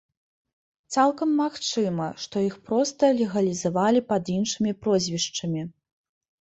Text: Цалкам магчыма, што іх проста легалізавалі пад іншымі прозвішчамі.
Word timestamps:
Цалкам 0.95 1.29
магчыма, 1.41 2.07
што 2.25 2.35
іх 2.49 2.57
проста 2.71 3.11
легалізавалі 3.21 4.05
пад 4.11 4.35
іншымі 4.39 4.77
прозвішчамі. 4.83 5.61